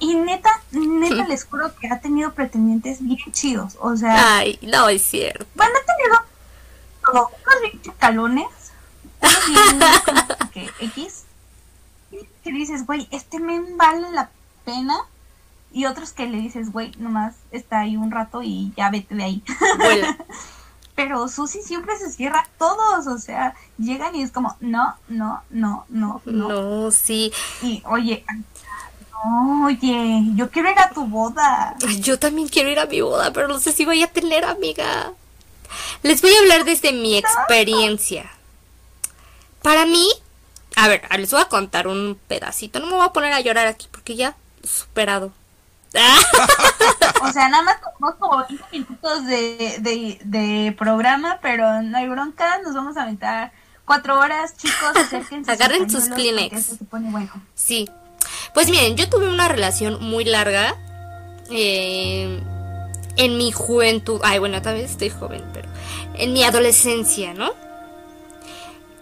[0.00, 3.76] Y neta, neta les juro que ha tenido pretendientes bien chidos.
[3.80, 5.46] O sea, Ay, no es cierto.
[5.54, 6.20] bueno, ha tenido
[7.02, 8.48] como unos bien chacalones.
[9.20, 9.80] Unos bien
[10.52, 11.23] que X.
[12.44, 14.30] Que dices, güey, este men vale la
[14.64, 14.96] pena.
[15.72, 19.24] Y otros que le dices, güey, nomás está ahí un rato y ya vete de
[19.24, 19.42] ahí.
[19.78, 20.16] Vuela.
[20.94, 25.42] Pero Susi siempre se cierra a todos, o sea, llegan y es como, no, no,
[25.50, 26.48] no, no, no.
[26.48, 27.32] No, sí.
[27.62, 28.24] Y oye,
[29.64, 31.74] oye, yo quiero ir a tu boda.
[31.98, 35.12] Yo también quiero ir a mi boda, pero no sé si voy a tener amiga.
[36.02, 38.30] Les voy a hablar desde mi experiencia.
[39.62, 40.08] Para mí,
[40.76, 42.80] a ver, les voy a contar un pedacito.
[42.80, 45.32] No me voy a poner a llorar aquí porque ya superado.
[47.22, 52.58] O sea, nada más como 20 minutos de, de, de programa, pero no hay bronca,
[52.62, 53.52] nos vamos a aventar
[53.86, 55.50] cuatro horas, chicos, acérquense.
[55.50, 56.62] Agarren sus Kleenex.
[56.78, 57.30] se pone bueno.
[57.54, 57.88] Sí.
[58.52, 60.74] Pues miren, yo tuve una relación muy larga.
[61.50, 62.42] eh,
[63.16, 64.20] en mi juventud.
[64.24, 65.68] Ay, bueno, tal vez estoy joven, pero.
[66.14, 67.52] En mi adolescencia, ¿no?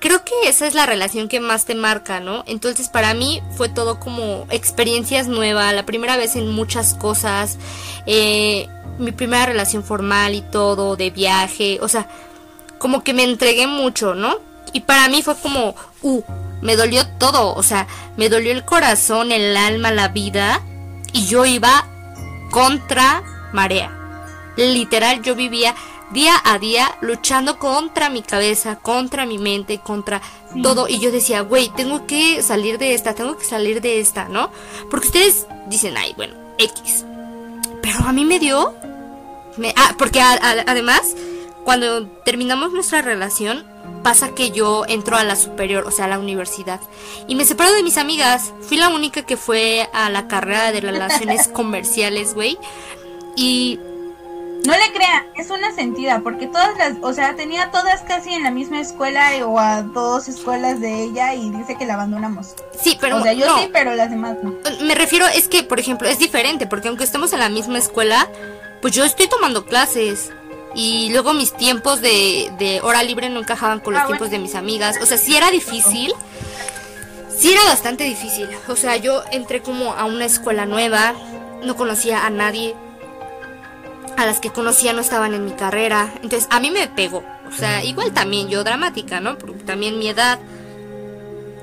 [0.02, 2.42] Creo que esa es la relación que más te marca, ¿no?
[2.48, 7.56] Entonces para mí fue todo como experiencias nuevas, la primera vez en muchas cosas.
[8.06, 12.08] eh, mi primera relación formal y todo, de viaje, o sea,
[12.78, 14.38] como que me entregué mucho, ¿no?
[14.72, 16.22] Y para mí fue como, uh,
[16.60, 17.86] me dolió todo, o sea,
[18.16, 20.60] me dolió el corazón, el alma, la vida,
[21.12, 21.86] y yo iba
[22.50, 23.90] contra marea.
[24.56, 25.74] Literal, yo vivía
[26.12, 30.20] día a día luchando contra mi cabeza, contra mi mente, contra
[30.62, 30.88] todo.
[30.88, 34.50] Y yo decía, güey, tengo que salir de esta, tengo que salir de esta, ¿no?
[34.90, 37.04] Porque ustedes dicen, ay, bueno, X.
[37.82, 38.74] Pero a mí me dio...
[39.56, 41.14] Me, ah, porque además,
[41.64, 43.66] cuando terminamos nuestra relación,
[44.02, 46.80] pasa que yo entro a la superior, o sea, a la universidad.
[47.28, 48.52] Y me separo de mis amigas.
[48.62, 52.58] Fui la única que fue a la carrera de relaciones comerciales, güey.
[53.36, 53.78] Y
[54.64, 58.44] no le crea, es una sentida, porque todas las, o sea, tenía todas casi en
[58.44, 62.54] la misma escuela o a dos escuelas de ella y dice que la abandonamos.
[62.80, 64.54] Sí, pero O sea, yo sí, pero las demás no.
[64.82, 68.28] Me refiero, es que, por ejemplo, es diferente, porque aunque estemos en la misma escuela,
[68.80, 70.30] pues yo estoy tomando clases.
[70.74, 74.38] Y luego mis tiempos de, de hora libre no encajaban con los ah, tiempos de
[74.38, 74.96] mis amigas.
[75.02, 76.14] O sea, sí era difícil.
[77.36, 78.48] Sí era bastante difícil.
[78.68, 81.14] O sea, yo entré como a una escuela nueva,
[81.62, 82.74] no conocía a nadie
[84.16, 86.12] a las que conocía no estaban en mi carrera.
[86.22, 87.24] Entonces a mí me pegó.
[87.48, 89.38] O sea, igual también yo dramática, ¿no?
[89.38, 90.38] Porque también mi edad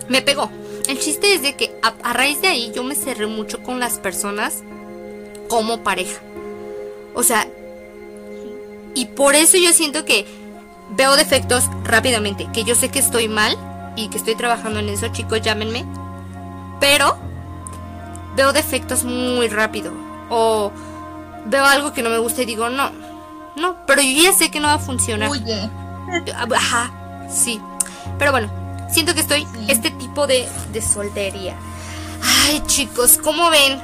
[0.08, 0.50] me pegó.
[0.88, 4.00] El chiste es de que a, raíz de ahí yo me cerré mucho con las
[4.00, 4.64] personas
[5.48, 6.20] como pareja.
[7.14, 7.48] O sea,
[8.96, 10.26] y por eso yo siento que
[10.92, 12.48] veo defectos rápidamente.
[12.54, 13.58] Que yo sé que estoy mal
[13.96, 15.86] y que estoy trabajando en eso, chicos, llámenme.
[16.80, 17.18] Pero
[18.36, 19.92] veo defectos muy rápido.
[20.30, 20.72] O
[21.46, 22.92] veo algo que no me gusta y digo, no,
[23.56, 25.30] no, pero yo ya sé que no va a funcionar.
[25.30, 25.70] Oye.
[26.56, 27.60] Ajá, sí.
[28.18, 28.52] Pero bueno,
[28.92, 31.56] siento que estoy este tipo de, de soltería.
[32.22, 33.82] Ay, chicos, ¿cómo ven?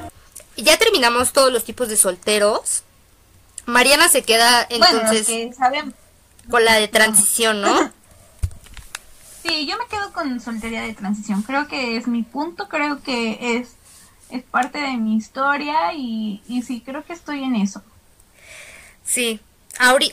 [0.57, 2.83] Ya terminamos todos los tipos de solteros.
[3.65, 5.27] Mariana se queda entonces
[6.49, 7.91] con la de transición, ¿no?
[9.47, 11.43] Sí, yo me quedo con soltería de transición.
[11.43, 13.75] Creo que es mi punto, creo que es
[14.35, 17.81] es parte de mi historia y, y sí, creo que estoy en eso.
[19.03, 19.39] Sí,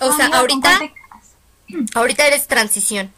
[0.00, 0.80] o sea, ahorita,
[1.94, 3.12] ahorita eres transición.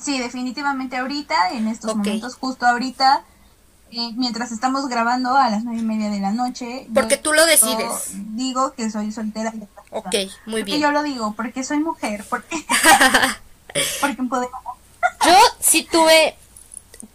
[0.00, 3.24] Sí, definitivamente ahorita, en estos momentos, justo ahorita,
[3.90, 6.86] eh, mientras estamos grabando a las nueve y media de la noche.
[6.94, 8.12] Porque tú lo decides.
[8.36, 9.52] Digo que soy soltera.
[9.90, 10.14] Ok,
[10.46, 10.80] muy bien.
[10.80, 12.64] yo lo digo, porque soy mujer, porque,
[14.00, 14.16] porque
[15.24, 16.36] Yo sí tuve,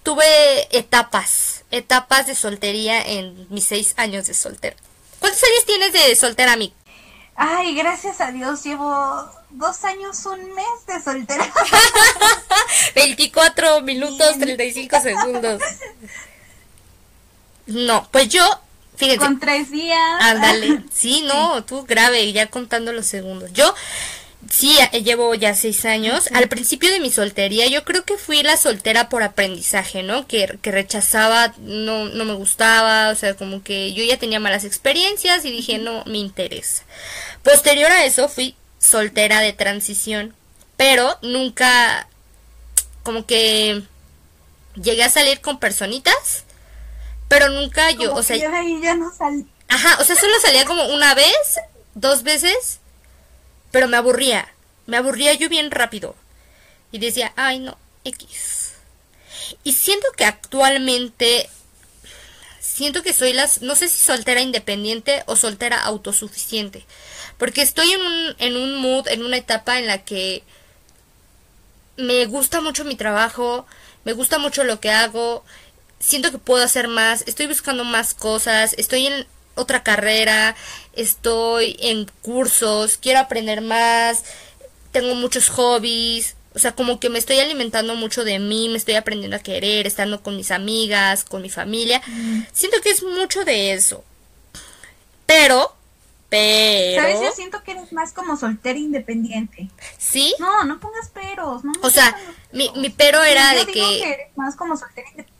[0.03, 4.75] tuve etapas etapas de soltería en mis seis años de soltera.
[5.19, 6.73] ¿Cuántos años tienes de soltera, mi?
[7.35, 11.51] Ay, gracias a Dios, llevo dos años, un mes de soltera.
[12.95, 15.61] 24 minutos, 35 segundos.
[17.67, 18.43] No, pues yo,
[18.95, 19.25] fíjense.
[19.25, 20.21] Con tres días.
[20.21, 20.83] Ándale.
[20.93, 23.51] Sí, no, tú grave, ya contando los segundos.
[23.53, 23.73] Yo
[24.49, 26.29] Sí, llevo ya seis años.
[26.33, 30.27] Al principio de mi soltería yo creo que fui la soltera por aprendizaje, ¿no?
[30.27, 34.63] Que, que rechazaba, no, no me gustaba, o sea, como que yo ya tenía malas
[34.63, 36.83] experiencias y dije, no me interesa.
[37.43, 40.35] Posterior a eso fui soltera de transición,
[40.77, 42.07] pero nunca
[43.03, 43.83] como que
[44.75, 46.43] llegué a salir con personitas,
[47.27, 48.37] pero nunca yo, o sea...
[48.37, 49.47] ya no salí.
[49.67, 51.59] Ajá, o sea, solo salía como una vez,
[51.95, 52.79] dos veces
[53.75, 54.47] pero me aburría,
[54.85, 56.15] me aburría yo bien rápido.
[56.93, 58.71] Y decía, ay no, X.
[59.65, 61.49] Y siento que actualmente,
[62.61, 66.85] siento que soy las, no sé si soltera independiente o soltera autosuficiente.
[67.37, 70.43] Porque estoy en un, en un mood, en una etapa en la que
[71.97, 73.65] me gusta mucho mi trabajo,
[74.05, 75.43] me gusta mucho lo que hago,
[75.99, 80.55] siento que puedo hacer más, estoy buscando más cosas, estoy en, otra carrera,
[80.93, 84.23] estoy en cursos, quiero aprender más,
[84.91, 88.95] tengo muchos hobbies, o sea, como que me estoy alimentando mucho de mí, me estoy
[88.95, 92.01] aprendiendo a querer, estando con mis amigas, con mi familia.
[92.07, 92.43] Mm.
[92.53, 94.05] Siento que es mucho de eso.
[95.25, 95.75] Pero,
[96.29, 97.01] pero...
[97.01, 97.21] ¿Sabes?
[97.21, 99.69] Yo siento que eres más como soltera independiente.
[99.97, 100.33] ¿Sí?
[100.39, 101.65] No, no pongas peros.
[101.65, 102.15] No, o sea,
[102.53, 104.03] mi, mi pero era de que...
[104.03, 105.34] eres más como soltera independiente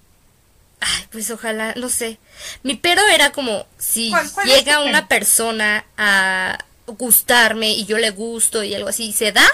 [0.79, 2.19] Ay, pues ojalá, no sé.
[2.63, 4.13] Mi pero era como si
[4.45, 6.57] llega una persona a
[6.87, 9.45] gustarme y yo le gusto y algo así, se da,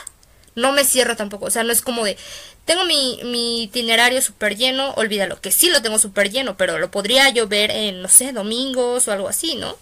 [0.56, 1.46] no me cierro tampoco.
[1.46, 2.18] O sea, no es como de,
[2.66, 6.92] tengo mi, mi itinerario súper lleno, olvídalo, que sí lo tengo súper lleno, pero lo
[6.92, 9.78] podría yo ver en, no sé, domingos o algo así, ¿no?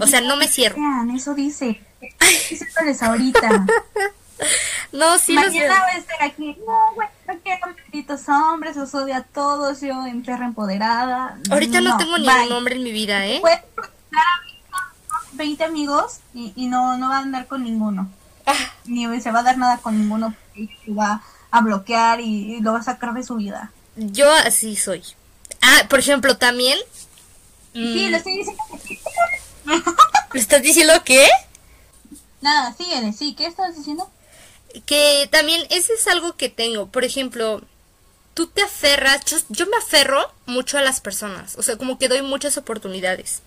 [0.00, 0.76] O sea, no me cierro.
[1.14, 1.80] Eso dice.
[3.00, 3.66] Ahorita.
[4.92, 6.56] No, sí Mañana voy a estar aquí.
[6.64, 11.38] No, güey, quiero malditos hombres, los odio a todos, yo en empoderada.
[11.50, 13.42] Ahorita no, tengo ningún hombre en mi vida, ¿eh?
[15.32, 18.10] 20 amigos y, y no, no va a andar con ninguno.
[18.46, 20.34] Ah, Ni se va a dar nada con ninguno.
[20.54, 23.70] Y va a bloquear y, y lo va a sacar de su vida.
[23.96, 25.02] yo así soy.
[25.60, 26.78] Ah, por ejemplo, también.
[27.72, 28.62] Sí, mm, lo estoy diciendo.
[30.32, 31.26] ¿Le estás diciendo qué?
[32.40, 33.34] Nada, síguele, sí.
[33.34, 34.10] ¿Qué estás diciendo?
[34.86, 36.86] Que también ese es algo que tengo.
[36.86, 37.62] Por ejemplo,
[38.34, 41.56] tú te aferras, yo, yo me aferro mucho a las personas.
[41.56, 43.42] O sea, como que doy muchas oportunidades.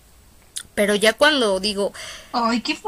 [0.74, 1.92] Pero ya cuando digo,
[2.32, 2.78] Ay, qué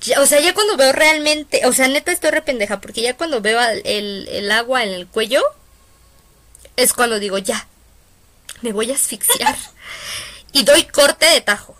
[0.00, 3.16] ya- o sea, ya cuando veo realmente, o sea, neta estoy re pendeja, porque ya
[3.16, 5.42] cuando veo el, el agua en el cuello,
[6.76, 7.66] es cuando digo, ya,
[8.62, 9.56] me voy a asfixiar.
[10.52, 11.76] y doy corte de tajo.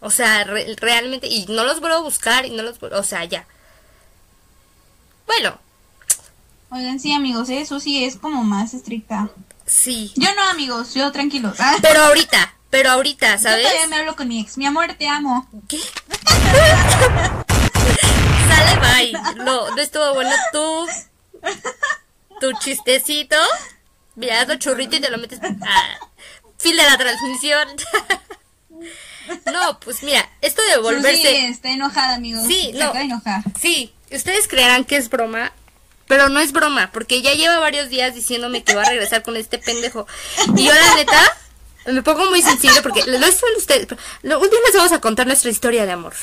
[0.00, 3.02] O sea, re- realmente, y no los vuelvo a buscar, y no los vuelvo, o
[3.02, 3.46] sea, ya.
[5.28, 5.56] Bueno,
[6.70, 9.30] Oigan, sí, amigos, eso sí es como más estricta.
[9.66, 10.12] sí.
[10.16, 11.56] Yo no, amigos, yo tranquilos.
[11.60, 13.62] Ah, Pero ahorita, pero ahorita, Yo ¿sabes?
[13.66, 14.58] todavía me hablo con mi ex.
[14.58, 15.48] Mi amor, te amo.
[15.68, 15.78] ¿Qué?
[18.48, 19.12] Sale, bye.
[19.44, 20.86] No, no estuvo bueno tú.
[22.40, 23.36] Tu chistecito.
[24.16, 25.40] Mira, haz churrito y te lo metes.
[25.42, 25.98] Ah,
[26.58, 27.68] fin de la transmisión.
[29.44, 31.48] No, pues mira, esto de Sí, volverse.
[31.48, 32.46] está enojada, amigos.
[32.46, 32.84] Sí, Se no.
[32.84, 33.42] acaba de enojar.
[33.60, 35.52] Sí, ustedes creerán que es broma,
[36.06, 39.36] pero no es broma, porque ya lleva varios días diciéndome que va a regresar con
[39.36, 40.06] este pendejo.
[40.56, 41.36] Y yo, la neta,
[41.86, 43.86] me pongo muy sensible porque lo son ustedes.
[43.86, 46.14] pero lo- Un día les vamos a contar nuestra historia de amor.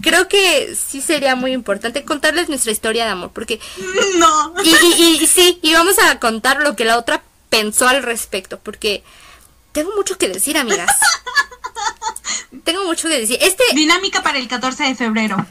[0.00, 3.58] Creo que sí sería muy importante contarles nuestra historia de amor, porque.
[4.16, 4.54] No.
[4.62, 8.60] Y, y, y sí, y vamos a contar lo que la otra pensó al respecto,
[8.60, 9.02] porque
[9.72, 10.90] tengo mucho que decir, amigas.
[12.64, 13.38] Tengo mucho que decir.
[13.40, 15.44] Este, Dinámica para el 14 de febrero.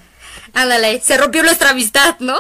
[0.54, 2.36] Ándale, se rompió nuestra amistad, ¿no?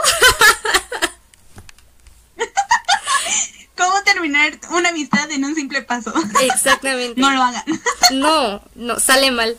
[3.78, 6.14] ¿Cómo terminar una amistad en un simple paso?
[6.42, 7.20] Exactamente.
[7.20, 7.64] No lo hagan.
[8.12, 9.58] No, no, sale mal.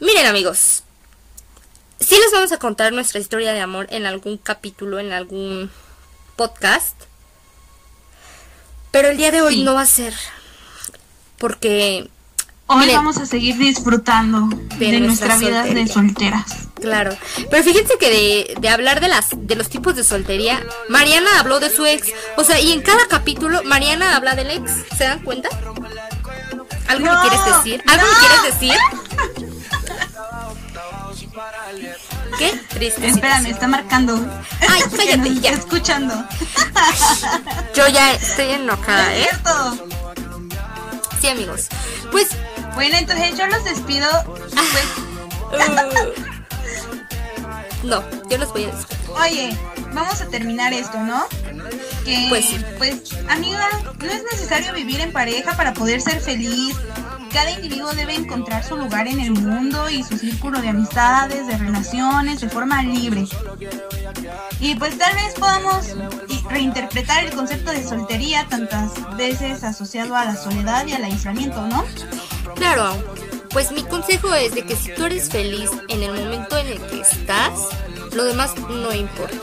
[0.00, 0.82] Miren amigos,
[2.00, 5.70] sí les vamos a contar nuestra historia de amor en algún capítulo, en algún
[6.36, 6.96] podcast.
[8.90, 9.64] Pero el día de hoy Sí.
[9.64, 10.14] no va a ser.
[11.36, 12.08] Porque,
[12.66, 12.96] Hoy Miren.
[12.96, 14.48] vamos a seguir disfrutando
[14.78, 16.67] de, De nuestra nuestra vida de solteras.
[16.80, 17.16] Claro.
[17.50, 21.60] Pero fíjense que de, de hablar de, las, de los tipos de soltería, Mariana habló
[21.60, 22.08] de su ex.
[22.36, 24.70] O sea, y en cada capítulo Mariana habla del ex.
[24.96, 25.48] ¿Se dan cuenta?
[26.88, 27.82] ¿Algo No, me quieres decir?
[27.86, 28.18] ¿Algo me no.
[28.18, 28.78] quieres decir?
[32.38, 33.08] Qué triste.
[33.08, 34.14] Espera, me está marcando.
[34.68, 35.50] Ay, cállate, ya.
[35.50, 36.14] está escuchando.
[37.74, 39.30] Yo ya estoy enojada, es ¿eh?
[39.30, 39.88] cierto.
[41.20, 41.66] Sí, amigos.
[42.12, 42.28] Pues,
[42.74, 44.06] Bueno, entonces yo los despido.
[44.24, 46.37] Pues, uh,
[47.84, 48.86] no, yo los voy a decir.
[49.20, 49.58] oye,
[49.94, 51.24] vamos a terminar esto, ¿no?
[52.04, 52.58] Que, Pues sí.
[52.78, 53.68] pues, amiga,
[53.98, 56.76] no es necesario vivir en pareja para poder ser feliz.
[57.32, 61.58] Cada individuo debe encontrar su lugar en el mundo y su círculo de amistades, de
[61.58, 63.26] relaciones, de forma libre.
[64.60, 65.94] Y pues tal vez podamos
[66.48, 71.84] reinterpretar el concepto de soltería tantas veces asociado a la soledad y al aislamiento, ¿no?
[72.54, 72.96] Claro,
[73.58, 76.80] pues mi consejo es de que si tú eres feliz en el momento en el
[76.80, 77.58] que estás,
[78.12, 79.36] lo demás no importa.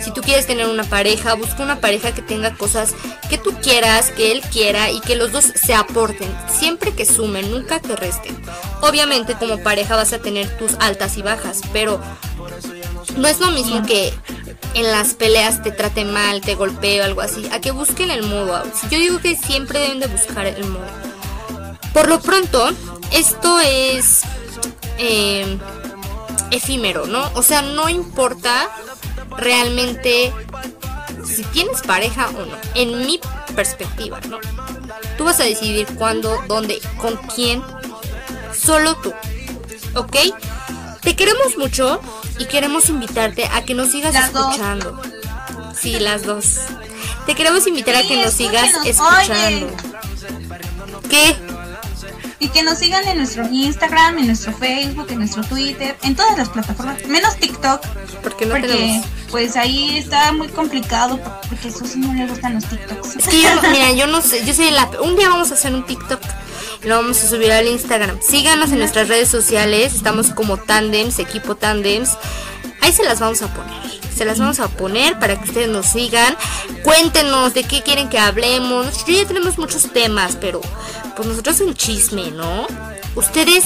[0.00, 2.96] Si tú quieres tener una pareja, busca una pareja que tenga cosas
[3.28, 7.52] que tú quieras, que él quiera y que los dos se aporten, siempre que sumen,
[7.52, 8.36] nunca que resten.
[8.82, 12.00] Obviamente como pareja vas a tener tus altas y bajas, pero
[13.18, 14.12] no es lo mismo que
[14.74, 18.24] en las peleas te trate mal, te golpee o algo así, a que busquen el
[18.24, 18.64] modo.
[18.90, 20.99] Yo digo que siempre deben de buscar el modo.
[21.92, 22.70] Por lo pronto,
[23.12, 24.20] esto es
[24.98, 25.58] eh,
[26.50, 27.30] efímero, ¿no?
[27.34, 28.68] O sea, no importa
[29.36, 30.32] realmente
[31.26, 32.56] si tienes pareja o no.
[32.74, 33.20] En mi
[33.54, 34.38] perspectiva, ¿no?
[35.18, 37.62] Tú vas a decidir cuándo, dónde, con quién.
[38.56, 39.12] Solo tú.
[39.94, 40.16] ¿Ok?
[41.00, 42.00] Te queremos mucho
[42.38, 44.50] y queremos invitarte a que nos sigas Las dos.
[44.50, 45.00] escuchando.
[45.78, 46.56] Sí, las dos.
[47.26, 49.68] Te queremos invitar a que nos sigas escuchando.
[51.08, 51.36] ¿Qué?
[52.42, 56.38] Y que nos sigan en nuestro Instagram, en nuestro Facebook, en nuestro Twitter, en todas
[56.38, 57.86] las plataformas, menos TikTok,
[58.22, 59.06] Porque no porque tenemos.
[59.30, 61.20] pues ahí está muy complicado,
[61.50, 63.16] porque a Susi no le gustan los TikToks.
[63.16, 64.88] Es que yo, mira, yo no sé, yo soy la...
[65.02, 66.20] Un día vamos a hacer un TikTok,
[66.84, 68.18] lo vamos a subir al Instagram.
[68.22, 72.16] Síganos en nuestras redes sociales, estamos como Tandems, equipo Tandems.
[72.80, 73.99] Ahí se las vamos a poner.
[74.20, 76.36] Se las vamos a poner para que ustedes nos sigan.
[76.84, 78.84] Cuéntenos de qué quieren que hablemos.
[78.84, 80.60] Nosotros ya tenemos muchos temas, pero
[81.16, 82.66] pues nosotros un chisme, ¿no?
[83.14, 83.64] Ustedes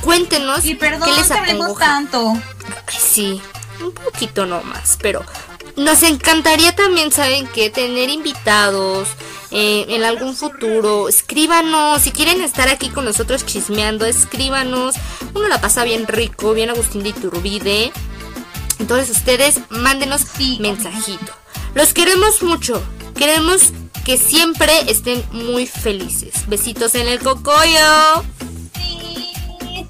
[0.00, 1.84] cuéntenos Y perdón qué les acongoja.
[1.84, 2.32] tanto.
[2.88, 3.42] Sí,
[3.84, 5.26] un poquito nomás, pero
[5.76, 7.68] nos encantaría también, ¿saben qué?
[7.68, 9.08] Tener invitados,
[9.50, 12.00] eh, en algún futuro, escríbanos.
[12.00, 14.94] Si quieren estar aquí con nosotros chismeando, escríbanos.
[15.34, 17.92] Uno la pasa bien rico, bien Agustín de Iturbide.
[18.82, 21.32] Entonces ustedes mándenos sí, mensajito.
[21.72, 22.82] Los queremos mucho.
[23.14, 23.72] Queremos
[24.04, 26.48] que siempre estén muy felices.
[26.48, 28.24] Besitos en el cocoyo.
[28.74, 29.86] Sí,